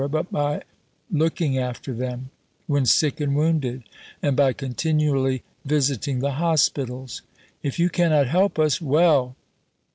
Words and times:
but 0.09 0.31
by 0.31 0.63
looking 1.11 1.59
after 1.59 1.93
them 1.93 2.31
when 2.65 2.87
sick 2.87 3.19
and 3.21 3.35
wounded, 3.35 3.83
and 4.19 4.35
by 4.35 4.51
continually 4.51 5.43
visiting 5.63 6.21
the 6.21 6.31
Hospitals.... 6.41 7.21
[If 7.61 7.77
you 7.77 7.87
cannot 7.87 8.25
help 8.25 8.57
us] 8.57 8.81
well! 8.81 9.35